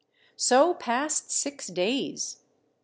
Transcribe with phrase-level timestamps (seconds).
[0.37, 2.37] So passed six days.